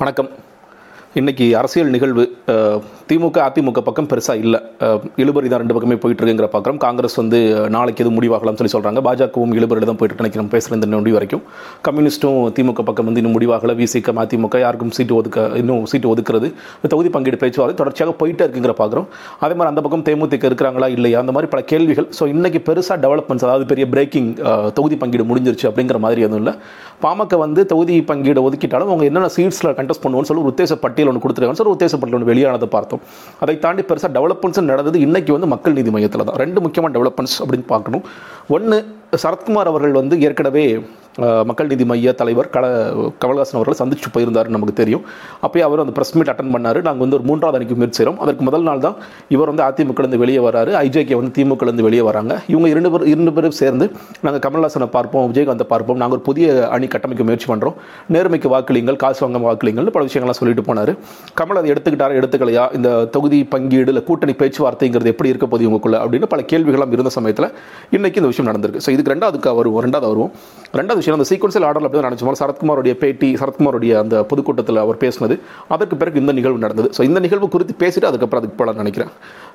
வணக்கம். 0.00 0.28
இன்றைக்கி 1.18 1.46
அரசியல் 1.58 1.88
நிகழ்வு 1.92 2.24
திமுக 3.10 3.38
அதிமுக 3.46 3.80
பக்கம் 3.86 4.08
பெருசாக 4.10 4.42
இல்லை. 4.42 4.58
இழுபறி 5.22 5.48
தான் 5.52 5.60
ரெண்டு 5.62 5.74
பக்கமே 5.76 5.96
போயிட்டு 6.02 6.20
இருக்குங்கிற 6.22 6.48
பார்க்குறோம் 6.52 6.78
காங்கிரஸ் 6.84 7.16
வந்து 7.20 7.38
நாளைக்கு 7.74 8.02
எதுவும் 8.02 8.16
முடிவாகலாம்னு 8.18 8.60
சொல்லி 8.60 8.72
சொல்கிறாங்க 8.74 9.00
பாஜகவும் 9.06 9.54
இழுபறியில் 9.58 9.88
தான் 9.90 9.98
போயிட்டு 10.00 10.22
நினைக்கிறோம் 10.22 10.50
பேசுகிற 10.52 10.76
இந்த 10.78 10.88
நொடி 10.92 11.12
வரைக்கும். 11.16 11.42
கம்யூனிஸ்ட்டும் 11.86 12.38
திமுக 12.58 12.84
பக்கம் 12.90 13.08
வந்து 13.10 13.22
இன்னும் 13.22 13.34
முடிவாகல. 13.36 13.74
விசிக 13.80 14.14
அதிமுக 14.24 14.60
யாருக்கும் 14.64 14.92
சீட்டு 14.98 15.16
ஒதுக்க 15.18 15.48
இன்னும் 15.62 15.82
சீட்டு 15.92 16.08
ஒதுக்குறது 16.12 16.50
இந்த 16.76 16.90
தொகுதி 16.94 17.12
பங்கீடு 17.16 17.40
பேச்சுவார்த்தை 17.42 17.76
தொடர்ச்சியாக 17.82 18.14
போயிட்டே 18.20 18.46
இருக்குங்கிற 18.46 18.76
பார்க்குறோம் 18.82 19.08
அதே 19.46 19.56
மாதிரி 19.56 19.72
அந்த 19.72 19.84
பக்கம் 19.86 20.06
தேமுதிக 20.10 20.48
இருக்கிறாங்களா 20.50 20.90
இல்லையா? 20.98 21.18
அந்த 21.24 21.34
மாதிரி 21.38 21.50
பல 21.56 21.62
கேள்விகள். 21.72 22.08
ஸோ 22.20 22.30
இன்றைக்கி 22.34 22.62
பெருசாக 22.70 22.98
டெவலப்மெண்ட்ஸ் 23.06 23.48
அதாவது 23.48 23.68
பெரிய 23.72 23.86
பிரேக்கிங் 23.96 24.30
தொகுதி 24.78 24.98
பங்கீடு 25.02 25.28
முடிஞ்சிருச்சு 25.32 25.68
அப்படிங்கிற 25.72 26.00
மாதிரி 26.06 26.28
எதுவும் 26.28 26.42
இல்லை. 26.44 26.54
பாமக 27.06 27.34
வந்து 27.44 27.60
தொகுதி 27.74 27.98
பங்கீடு 28.12 28.46
ஒதுக்கிட்டாலும் 28.46 28.92
அவங்க 28.92 29.04
என்னென்ன 29.10 29.34
சீட்ஸில் 29.38 29.74
கண்டெஸ்ட் 29.82 30.04
பண்ணுவோம்னு 30.06 30.32
சொல்லி 30.32 30.46
உத்தேசப்பட்டு 30.52 30.98
பட்டியல் 31.00 31.12
ஒன்று 31.12 31.24
கொடுத்துருக்காங்க. 31.24 31.58
சார் 31.60 31.72
உத்தேச 31.74 31.98
பட்டியல் 32.00 32.18
ஒன்று 32.18 32.30
வெளியானதை 32.32 32.68
பார்த்தோம். 32.76 33.02
அதை 33.42 33.54
தாண்டி 33.64 33.82
பெருசாக 33.90 34.12
டெவலப்மெண்ட்ஸ் 34.18 34.70
நடந்தது 34.72 34.98
இன்றைக்கி 35.06 35.30
வந்து 35.36 35.50
மக்கள் 35.54 35.76
நீதி 35.78 35.90
மையத்தில் 35.96 36.24
தான். 36.28 36.38
ரெண்டு 36.44 36.60
முக்கியமான 36.60 36.92
டெவலப்மெண்ட்ஸ் 36.98 37.38
அப்படின்னு 37.44 37.66
பார்க்கணும். 37.74 38.04
ஒன்று 38.56 38.78
சரத்குமார் 39.24 39.70
அவர்கள் 39.74 40.00
வந்து 40.00 40.16
ஏற்கனவே 40.28 40.64
மக்கள் 41.48 41.70
நீதி 41.70 41.84
மைய 41.90 42.10
தலைவர் 42.18 42.48
கல 42.54 42.64
கமல்ஹாசன் 43.22 43.56
அவர்கள் 43.58 43.78
சந்திச்சு 43.80 44.08
போயிருந்தார் 44.14 44.48
நமக்கு 44.54 44.74
தெரியும். 44.80 45.02
அப்போயே 45.44 45.62
அவர் 45.66 45.80
அந்த 45.82 45.92
ப்ரெஸ் 45.96 46.12
மீட் 46.16 46.30
அட்டன் 46.32 46.52
பண்ணார். 46.54 46.78
நாங்கள் 46.86 47.04
வந்து 47.04 47.16
ஒரு 47.18 47.24
மூன்றாவது 47.30 47.56
அணிக்கு 47.58 47.76
முயற்சி 47.78 47.98
செய்கிறோம் 47.98 48.20
அதற்கு 48.24 48.42
முதல் 48.48 48.64
நாள் 48.68 48.82
தான் 48.84 48.96
இவர் 49.34 49.50
வந்து 49.52 49.64
அதிமுகலேருந்து 49.66 50.20
வெளியே 50.22 50.40
வராரு. 50.46 50.70
ஐஜேகே 50.84 51.16
வந்து 51.20 51.32
திமுகலேருந்து 51.38 51.86
வெளியே 51.86 52.04
வராங்க. 52.08 52.34
இவங்க 52.52 52.68
இரண்டு 52.74 52.92
பேர் 52.92 53.06
இரண்டு 53.12 53.32
பேரும் 53.38 53.56
சேர்ந்து 53.60 53.88
நாங்கள் 54.26 54.42
கமல்ஹாசனை 54.46 54.88
பார்ப்போம் 54.96 55.26
விஜயகாந்தை 55.32 55.66
பார்ப்போம். 55.72 55.98
நாங்கள் 56.02 56.16
ஒரு 56.18 56.24
புதிய 56.30 56.68
அணி 56.76 56.88
கட்டமைக்க 56.94 57.26
முயற்சி 57.30 57.48
பண்ணுறோம் 57.52 57.76
நேர்மைக்கு 58.16 58.50
வாக்களிங்கள் 58.54 59.00
காசு 59.04 59.22
வாங்க 59.26 59.42
வாக்களிங்கள்னு 59.48 59.94
பல 59.98 60.04
விஷயங்கள்லாம் 60.08 60.40
சொல்லிட்டு 60.40 60.64
போனார். 60.70 60.94
கமல் 61.42 61.60
அதை 61.62 61.70
எடுத்துக்கிட்டாரா 61.74 62.18
எடுத்துக்கலையா? 62.20 62.66
இந்த 62.80 62.90
தொகுதி 63.16 63.40
பங்கீடு 63.56 63.92
இல்லை 63.94 64.04
கூட்டணி 64.12 64.36
பேச்சுவார்த்தைங்கிறது 64.44 65.12
எப்படி 65.14 65.32
இருக்க 65.34 65.48
போகுது 65.48 65.66
இவங்களுக்குள்ள 65.68 66.00
அப்படின்னு 66.04 66.30
பல 66.36 66.46
கேள்விகளும் 66.54 66.96
இருந்த 66.98 67.14
சமயத்தில் 67.18 67.50
இன்றைக்கி 67.98 68.20
இந்த 68.22 68.32
விஷயம் 68.34 68.50
நடந்திருக்கு. 68.52 68.86
ஸோ 68.86 68.90
இதுக்கு 69.00 69.14
ரெண்டாவதுக்கு 69.14 69.58
வருவோம் 69.60 69.82
ரெண்டாவது 69.86 70.08
வருவோம். 70.12 70.32
ரெண்டாவது 70.78 71.00
விஷயம் 71.00 71.16
அந்த 71.18 71.26
சீக்வன்சியல் 71.30 71.64
ஆர்டர் 71.68 71.86
அப்படி 71.86 72.00
தான் 72.00 72.10
நினச்சோம் 72.10 72.40
சரத்குமாரோடைய 72.40 72.92
பேட்டி 73.02 73.28
சரத்குமாரோடைய 73.40 73.92
அந்த 74.02 74.16
பொதுக்கூட்டத்தில் 74.30 74.80
அவர் 74.84 74.98
பேசினது. 75.04 75.36
அதற்கு 75.74 75.96
பிறகு 76.00 76.20
இந்த 76.22 76.32
நிகழ்வு 76.38 76.64
நடந்தது. 76.64 76.88
ஸோ 76.96 77.02
இந்த 77.08 77.20
நிகழ்வு 77.26 77.46
குறித்து 77.54 77.74
பேசிட்டு 77.82 78.08
அதுக்கப்புறம் 78.10 78.42
அதுக்கு 78.42 78.58
போல 78.60 78.74
நினைக்கிறேன். 78.82 79.12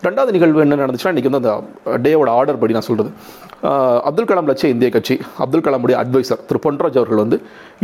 ரெண்டாவது 0.07 0.31
நிகழ்வு 0.35 0.63
என்ன 0.65 0.79
நடந்துச்சுன்னா 0.83 1.13
இன்றைக்கி 1.13 1.29
வந்து 1.31 1.41
அந்த 1.41 1.97
டேவோட 2.05 2.29
ஆர்டர் 2.39 2.59
படி 2.63 2.75
நான் 2.77 2.87
சொல்கிறது 2.89 3.11
அப்துல் 4.07 4.27
கலாம் 4.29 4.49
லட்சிய 4.49 4.73
இந்திய 4.73 4.89
கட்சி 4.95 5.15
அப்துல் 5.43 5.63
கலாமுடைய 5.65 5.95
அட்வைசர் 6.01 6.41
திரு 6.49 6.59
பொன்ராஜ் 6.65 6.97
அவர்கள் 7.01 7.21
வந்து 7.21 7.37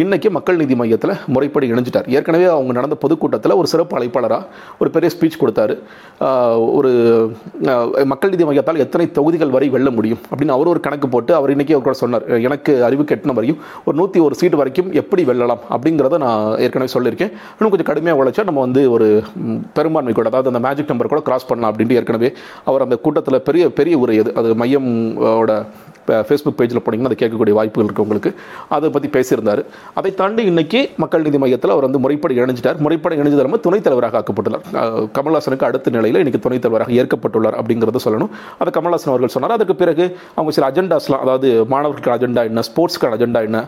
இன்னைக்கு 0.04 0.30
மக்கள் 0.38 0.60
நீதி 0.62 0.76
மையத்தில் 0.82 1.14
முறைப்படி 1.36 1.66
இணைஞ்சிட்டார். 1.74 2.08
ஏற்கனவே 2.18 2.48
அவங்க 2.56 2.72
நடந்த 2.80 2.96
பொதுக்கூட்டத்தில் 3.04 3.56
ஒரு 3.62 3.68
சிறப்பு 3.74 3.96
அழைப்பாளராக 4.00 4.44
ஒரு 4.82 4.90
பெரிய 4.96 5.10
ஸ்பீச் 5.16 5.40
கொடுத்தாரு. 5.44 5.76
ஒரு 6.78 6.92
மக்கள் 8.12 8.34
நீதி 8.34 8.48
மையத்தால் 8.50 8.82
எத்தனை 8.86 9.08
தொகுதிகள் 9.18 9.56
வரை 9.56 9.70
வெல்ல 9.76 9.90
முடியும் 9.98 10.22
அப்படின்னு 10.30 10.56
அவர் 10.58 10.72
ஒரு 10.74 10.82
கணக்கு 10.88 11.10
போட்டு 11.16 11.34
அவர் 11.40 11.51
இன்றைக்கி 11.56 11.76
அவர் 11.76 11.86
கூட 11.88 11.96
சொன்னார் 12.04 12.26
எனக்கு 12.48 12.74
அறிவு 12.88 13.06
கெட்டின 13.12 13.36
வரையும் 13.40 13.60
ஒரு 13.86 13.96
நூற்றி 14.02 14.22
ஒரு 14.28 14.38
சீட்டு 14.42 14.62
வரைக்கும் 14.62 14.90
எப்படி 15.02 15.26
வெல்லலாம்? 15.32 15.62
அப்படிங்கிறத 15.76 16.20
நான் 16.26 16.46
ஏற்கனவே 16.66 16.94
சொல்லியிருக்கேன். 16.96 17.34
இன்னும் 17.58 17.74
கொஞ்சம் 17.76 17.90
கடுமையாக 17.92 18.22
உழைச்சா 18.22 18.48
நம்ம 18.50 18.66
வந்து 18.68 18.84
ஒரு 18.96 19.10
பெரும்பான்மை 19.78 20.16
கூட 20.20 20.30
அதாவது 20.34 20.52
அந்த 20.54 20.64
மேஜிக் 20.68 20.92
நம்பர் 20.94 21.14
கூட 21.14 21.24
கிராஸ் 21.30 21.50
பண்ணலாம் 21.52 21.72
அப்படின்ட்டு 21.74 22.00
ஏற்கனவே 22.02 22.32
அவர் 22.72 22.86
அந்த 22.88 22.98
கூட்டத்தில் 23.06 23.46
பெரிய 23.50 23.64
பெரிய 23.80 23.98
உரை 24.04 24.18
அது 24.24 24.34
அது 24.42 24.60
மையம் 24.64 24.92
ஓட 25.42 25.54
ஃபேஸ்புக் 26.28 26.56
பேஜில் 26.60 26.82
போனீங்கன்னா 26.86 27.10
அதை 27.10 27.18
கேட்கக்கூடிய 27.20 27.54
வாய்ப்புகள் 27.58 27.88
இருக்குது 27.88 28.06
உங்களுக்கு. 28.06 28.30
அதை 28.76 28.88
பற்றி 28.94 29.10
பேசியிருந்தார். 29.16 29.62
அதை 30.00 30.12
தாண்டி 30.22 30.42
இன்னைக்கு 30.52 30.80
மக்கள் 31.02 31.26
நீதி 31.26 31.40
மையத்தில் 31.44 31.74
அவர் 31.74 31.86
வந்து 31.88 32.02
முறைப்படி 32.04 32.34
இணைஞ்சிட்டார். 32.40 32.80
முறைப்படி 32.86 33.16
இணைஞ்சது 33.20 33.42
இல்லாமல் 33.42 33.62
துணைத் 33.66 33.86
தலைவராக 33.88 34.18
ஆக்கப்பட்டுள்ளார். 34.20 34.64
கமல்ஹாசனுக்கு 35.18 35.68
அடுத்த 35.70 35.94
நிலையில் 35.96 36.20
இன்னைக்கு 36.22 36.42
துணைத் 36.46 36.64
தலைவராக 36.66 36.98
ஏற்கப்பட்டுள்ளார் 37.02 37.58
அப்படிங்கிறத 37.60 38.02
சொல்லணும். 38.08 38.32
அதை 38.62 38.72
கமல்ஹாசன் 38.78 39.12
அவர்கள் 39.14 39.34
சொன்னார். 39.36 39.56
அதற்கு 39.58 39.76
பிறகு 39.84 40.08
அவங்க 40.36 40.54
சில 40.58 40.68
அஜெண்டாஸ்லாம் 40.72 41.24
அதாவது 41.28 41.41
மாணவர்களுக்கான 41.74 42.18
அஜெண்டா 42.20 42.44
என்ன 42.50 42.64
ஸ்போர்ட்ஸ்க்கான 42.70 43.18
அஜெண்டா 43.18 43.42
என்ன 43.48 43.60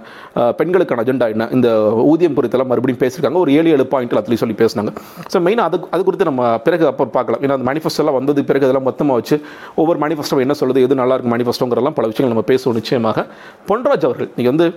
பெண்களுக்கான 0.60 1.04
அஜெண்டா 1.04 1.28
என்ன 1.34 1.48
இந்த 1.58 1.70
ஊதியம் 2.12 2.36
குறித்தெல்லாம் 2.38 2.72
மறுபடியும் 2.72 3.02
பேசியிருக்காங்க. 3.04 3.40
ஒரு 3.44 3.52
ஏழு 3.60 3.72
ஏழு 3.76 3.86
பாயிண்ட் 3.94 4.18
அதுலேயும் 4.22 4.44
சொல்லி 4.44 4.58
பேசினாங்க. 4.62 4.94
ஸோ 5.34 5.40
மெயினாக 5.48 5.70
அது 5.70 5.80
அது 5.96 6.02
குறித்து 6.08 6.30
நம்ம 6.32 6.52
பிறகு 6.68 6.86
அப்போ 6.92 7.08
பார்க்கலாம். 7.18 7.42
ஏன்னா 7.46 7.58
அந்த 7.58 7.68
மேனிஃபெஸ்டோலாம் 7.70 8.18
வந்தது 8.20 8.44
பிறகு 8.52 8.66
இதெல்லாம் 8.68 8.88
மொத்தமாக 8.90 9.20
வச்சு 9.20 9.38
ஒவ்வொரு 9.82 10.00
மேனிஃபெஸ்டோ 10.06 10.40
என்ன 10.46 10.56
சொல்லுது 10.62 10.86
எது 10.88 11.00
நல்லா 11.02 11.18
இருக்கு 11.18 11.34
மேனிஃபெஸ்டோங்கிறலாம் 11.36 11.98
பல 12.00 12.08
விஷயங்கள் 12.12 12.36
நம்ம 12.36 12.46
பேசுவோம் 12.52 12.78
நிச்சயமாக. 12.82 13.26
பொன்ராஜ் 13.72 14.08
அவர்கள் 14.10 14.32
நீங்கள் 14.38 14.54
வந்து 14.54 14.68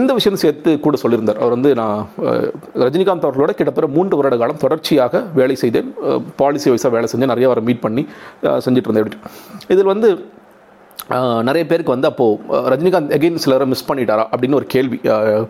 இந்த 0.00 0.12
விஷயம் 0.20 0.40
சேர்த்து 0.44 0.70
கூட 0.86 0.96
சொல்லியிருந்தார். 1.04 1.40
அவர் 1.42 1.56
வந்து 1.56 1.72
நான் 1.80 1.98
ரஜினிகாந்த் 2.84 3.26
அவர்களோட 3.28 3.52
கிட்டத்தட்ட 3.58 3.90
மூன்று 3.96 4.18
வருட 4.20 4.36
காலம் 4.42 4.62
தொடர்ச்சியாக 4.64 5.24
வேலை 5.40 5.56
செய்தேன். 5.64 5.88
பாலிசி 6.42 6.68
வைஸாக 6.72 6.92
வேலை 6.96 7.08
செஞ்சேன். 7.12 7.32
நிறைய 7.34 7.48
வர 7.52 7.60
மீட் 7.68 7.84
பண்ணி 7.86 8.04
செஞ்சுட்டு 8.66 8.88
இருந்தேன். 8.88 9.26
இதில் 9.74 9.90
வந்து 9.94 10.10
நிறைய 11.48 11.62
பேருக்கு 11.70 11.92
வந்து 11.92 12.08
அப்போது 12.08 12.58
ரஜினிகாந்த் 12.72 13.12
எகைன் 13.16 13.40
சிலரை 13.44 13.64
மிஸ் 13.70 13.84
பண்ணிட்டாரா 13.88 14.24
அப்படின்னு 14.32 14.56
ஒரு 14.58 14.66
கேள்வி 14.74 14.96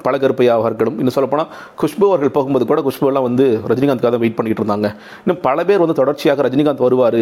பழகருப்பையாக 0.04 0.64
இருக்கட்டும். 0.68 0.96
இன்னும் 1.00 1.14
சொல்லப்போனால் 1.16 1.50
குஷ்பு 1.80 2.04
அவர்கள் 2.08 2.32
போகும்போது 2.36 2.64
கூட 2.70 2.80
குஷ்புலாம் 2.86 3.26
வந்து 3.26 3.44
ரஜினிகாந்த்காக 3.70 4.18
வெயிட் 4.22 4.36
பண்ணிகிட்டு 4.38 4.62
இருந்தாங்க. 4.62 4.88
இன்னும் 5.24 5.40
பல 5.46 5.64
பேர் 5.68 5.82
வந்து 5.84 5.96
தொடர்ச்சியாக 6.00 6.42
ரஜினிகாந்த் 6.46 6.82
வருவார் 6.86 7.18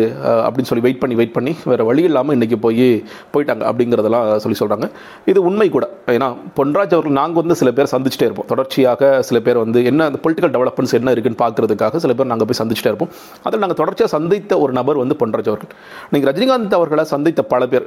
அப்படின்னு 0.47 0.71
சொல்லி 0.71 0.85
வெயிட் 0.87 1.01
பண்ணி 1.03 1.17
வெயிட் 1.21 1.35
பண்ணி 1.37 1.55
வேறு 1.71 1.87
வழி 1.91 2.05
இல்லாமல் 2.11 2.37
இன்றைக்கி 2.39 2.59
போய் 2.67 2.87
போயிட்டாங்க 3.35 3.65
அப்படிங்கிறதெல்லாம் 3.71 4.31
சொல்லி 4.45 4.59
சொல்கிறாங்க 4.63 4.89
இது 5.33 5.43
உண்மை 5.51 5.69
கூட. 5.77 5.89
ஏன்னா 6.17 6.29
பொன்ராஜ் 6.61 6.95
அவர்கள் 6.97 7.17
நாங்கள் 7.21 7.41
வந்து 7.43 7.59
சில 7.63 7.73
பேர் 7.81 7.93
சந்திச்சுட்டே 7.95 8.29
இருப்போம். 8.29 8.49
தொடர்ச்சியாக 8.53 9.11
சில 9.31 9.41
பேர் 9.49 9.63
வந்து 9.65 9.83
என்ன 9.93 10.09
அந்த 10.11 10.21
பொலிட்டிக்கல் 10.25 10.55
டெவலப்மெண்ட்ஸ் 10.57 10.97
என்ன 11.01 11.15
இருக்குன்னு 11.17 11.43
பார்க்குறதுக்காக 11.45 12.03
சில 12.07 12.15
பேர் 12.21 12.31
நாங்கள் 12.33 12.51
போய் 12.53 12.61
சந்திச்சுட்டே 12.63 12.93
இருப்போம். 12.93 13.13
அதில் 13.43 13.63
நாங்கள் 13.65 13.81
தொடர்ச்சியாக 13.83 14.13
சந்தித்த 14.17 14.61
ஒரு 14.65 14.75
நபர் 14.81 15.03
வந்து 15.05 15.19
பொன்ராஜ் 15.25 15.53
அவர்கள். 15.53 15.73
நீங்கள் 16.15 16.31
ரஜினிகாந்த் 16.33 16.79
அவர்களை 16.81 17.07
சந்தித்த 17.15 17.43
பல 17.55 17.67
பேர் 17.75 17.87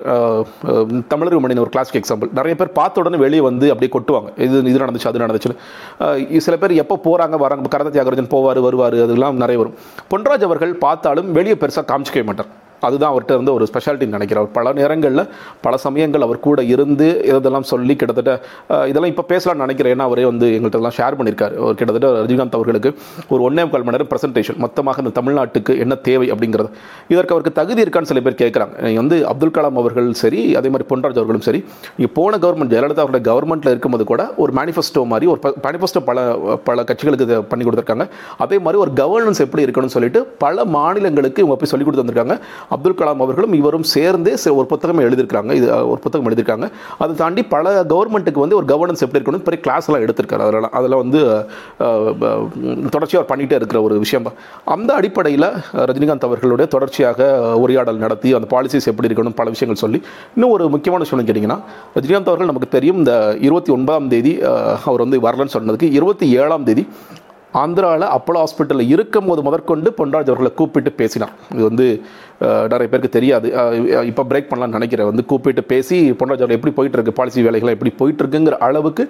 தமிழர் 1.12 1.44
மணியின் 1.46 1.64
ஒரு 1.66 1.74
கிளாசிக் 1.76 2.00
எக்ஸாம்பிள் 2.02 2.32
நிறைய 2.40 2.56
பேர் 2.60 2.72
பார்த்த 2.80 3.02
உடனே 3.04 3.20
வெளியே 3.26 3.44
வந்து 3.50 3.66
அப்படியே 3.74 3.92
கொட்டுவாங்க. 3.96 4.30
இது 4.46 4.64
இது 4.72 4.84
நடந்துச்சு 4.86 5.10
அது 5.12 5.24
நடந்துச்சுன்னு. 5.26 6.40
சில 6.48 6.58
பேர் 6.64 6.80
எப்போ 6.84 6.98
போகிறாங்க 7.08 7.38
வராங்க 7.46 7.72
கரத 7.76 7.94
தியாகராஜன் 7.96 8.34
போவார் 8.36 8.62
வருவார் 8.68 8.98
அதெல்லாம் 9.08 9.42
நிறைய 9.44 9.60
வரும். 9.64 9.78
பொன்ராஜ் 10.14 10.48
அவர்கள் 10.50 10.76
பார்த்தாலும் 10.86 11.32
வெளியே 11.40 11.58
பெருசாக 11.64 11.88
காமிச்சிக்கவே 11.94 12.28
மாட்டார். 12.32 12.52
அதுதான் 12.88 13.12
அவர்கிட்ட 13.14 13.38
இருந்து 13.38 13.54
ஒரு 13.58 13.68
ஸ்பெஷாலிட்டின்னு 13.72 14.18
நினைக்கிறேன். 14.18 14.42
அவர் 14.44 14.56
பல 14.58 14.74
நேரங்களில் 14.80 15.24
பல 15.66 15.74
சமயங்கள் 15.86 16.26
அவர் 16.28 16.40
கூட 16.48 16.60
இருந்து 16.74 17.08
இதெல்லாம் 17.38 17.68
சொல்லி 17.74 17.96
கிட்டத்தட்ட 18.02 18.34
இதெல்லாம் 18.92 19.12
இப்போ 19.14 19.26
பேசலாம்னு 19.34 19.64
நினைக்கிறேன். 19.66 19.94
ஏன்னா 19.96 20.08
அவரே 20.10 20.26
வந்து 20.32 20.48
எங்கள்கிட்டலாம் 20.58 20.98
ஷேர் 21.00 21.18
பண்ணியிருக்காரு. 21.20 21.56
அவர் 21.64 21.78
கிட்டத்தட்ட 21.80 22.10
ரஜினிகாந்த் 22.26 22.58
அவர்களுக்கு 22.60 22.92
ஒரு 23.34 23.42
ஒன்றே 23.48 23.66
கால் 23.74 23.86
மணி 23.88 23.96
நேரம் 23.96 24.12
ப்ரெசன்டேஷன் 24.14 24.60
மொத்தமாக 24.66 25.02
இந்த 25.04 25.14
தமிழ்நாட்டுக்கு 25.20 25.74
என்ன 25.84 25.94
தேவை 26.10 26.28
அப்படிங்கிறது. 26.34 26.70
இதற்கு 27.14 27.34
அவருக்கு 27.36 27.54
தகுதி 27.62 27.82
இருக்கான்னு 27.86 28.12
சில 28.12 28.22
பேர் 28.26 28.40
கேட்குறாங்க. 28.44 28.74
நீங்கள் 28.86 29.04
வந்து 29.04 29.18
அப்துல் 29.32 29.56
கலாம் 29.58 29.80
அவர்கள் 29.82 30.10
சரி 30.24 30.42
அதே 30.60 30.70
மாதிரி 30.74 30.88
பொன்ராஜ் 30.92 31.20
அவர்களும் 31.22 31.46
சரி 31.48 31.60
நீங்கள் 31.98 32.16
போன 32.18 32.38
கவர்மெண்ட் 32.46 32.74
ஜெயலலிதா 32.76 33.04
அவருடைய 33.06 33.24
கவர்மெண்ட்டில் 33.30 33.74
இருக்கும்போது 33.74 34.06
கூட 34.12 34.24
ஒரு 34.44 34.52
மேனிஃபெஸ்டோ 34.60 35.04
மாதிரி 35.14 35.28
ஒரு 35.34 35.40
மேனிஃபெஸ்டோ 35.66 36.02
பல 36.10 36.20
பல 36.68 36.84
கட்சிகளுக்கு 36.90 37.28
இதை 37.28 37.38
பண்ணி 37.52 37.64
கொடுத்துருக்காங்க. 37.68 38.06
அதே 38.46 38.58
மாதிரி 38.66 38.80
ஒரு 38.86 38.94
கவர்னன்ஸ் 39.02 39.42
எப்படி 39.46 39.66
இருக்கணும்னு 39.66 39.96
சொல்லிட்டு 39.98 40.22
பல 40.46 40.66
மாநிலங்களுக்கு 40.78 41.42
இவங்க 41.44 41.58
போய் 41.62 41.72
சொல்லி 41.74 41.86
கொடுத்து 41.88 42.04
வந்திருக்காங்க. 42.04 42.38
அப்துல் 42.76 42.98
கலாம் 43.00 43.24
அவர்களும் 43.26 43.56
இவரும் 43.62 43.88
சேர்ந்தே 43.96 44.34
ஒரு 44.60 44.68
புத்தகம் 44.74 45.04
எழுதியிருக்காங்க 45.06 45.52
இது 45.60 45.68
ஒரு 45.92 46.00
புத்தகம் 46.06 46.28
எழுதியிருக்காங்க. 46.30 46.68
அதை 47.04 47.12
தாண்டி 47.22 47.44
பல 47.56 47.74
கவர்மெண்ட்டுக்கு 47.94 48.44
வந்து 48.46 48.58
ஒரு 48.60 48.68
கவர்னன்ஸ் 48.74 49.04
எப்படி 49.06 49.22
இருக்கணும் 49.22 49.46
பெரிய 49.48 49.62
கிளாஸ்லாம் 49.68 50.04
எடுத்திருக்காரு. 50.06 50.44
அதெல்லாம் 50.48 50.76
அதில் 50.80 51.00
வந்து 51.02 51.20
தொடர்ச்சியாக 52.94 53.26
பண்ணிகிட்டே 53.32 53.58
இருக்கிற 53.60 53.82
ஒரு 53.88 53.98
விஷயம். 54.04 54.30
அந்த 54.76 54.90
அடிப்படையில் 55.00 55.48
ரஜினிகாந்த் 55.90 56.28
அவர்களுடைய 56.30 56.68
தொடர்ச்சியாக 56.76 57.30
உரையாடல் 57.64 58.04
நடத்தி 58.06 58.34
அந்த 58.40 58.50
பாலிசிஸ் 58.56 58.90
எப்படி 58.92 59.10
இருக்கணும் 59.10 59.38
பல 59.42 59.50
விஷயங்கள் 59.56 59.84
சொல்லி 59.84 60.02
இன்னும் 60.36 60.54
ஒரு 60.58 60.66
முக்கியமான 60.76 61.04
விஷயம் 61.06 61.28
கேட்டிங்கன்னா 61.30 61.60
ரஜினிகாந்த் 61.98 62.32
அவர்கள் 62.32 62.52
நமக்கு 62.52 62.70
தெரியும் 62.78 63.02
இந்த 63.02 63.14
இருபத்தி 63.48 63.72
ஒன்பதாம் 63.78 64.12
தேதி 64.14 64.34
அவர் 64.88 65.04
வந்து 65.06 65.20
வரலன்னு 65.28 65.56
சொன்னதுக்கு 65.58 65.90
இருபத்தி 66.00 66.28
ஏழாம் 66.42 66.68
தேதி 66.70 66.86
ஆந்திராவில் 67.62 68.06
அப்போலோ 68.16 68.42
ஹாஸ்பிட்டலில் 68.44 68.92
இருக்கும் 68.96 69.28
போது 69.30 69.42
முதற்கொண்டு 69.48 69.90
பொன்ராஜ் 70.02 70.30
அவர்களை 70.32 70.52
கூப்பிட்டு 70.60 70.92
பேசினார் 71.02 71.34
இது 71.56 71.64
வந்து 71.70 71.88
நிறைய 72.72 72.88
பேருக்கு 72.92 73.10
தெரியாது. 73.16 73.48
இப்போ 74.10 74.24
பிரேக் 74.30 74.48
பண்ணலாம்னு 74.50 74.78
நினைக்கிறேன். 74.78 75.08
வந்து 75.10 75.24
கூப்பிட்டு 75.32 75.62
பேசி 75.72 75.98
பொன்ராஜ் 76.20 76.42
அவர்கள் 76.42 76.58
எப்படி 76.58 76.74
போயிட்டு 76.78 76.98
இருக்கு 76.98 77.14
பாலிசி 77.20 77.44
வேலைகள் 77.48 77.72
எப்படி 77.76 77.92
போயிட்டு 78.00 78.22
இருக்குங்கிற 78.24 78.56
அளவுக்கு 78.68 79.04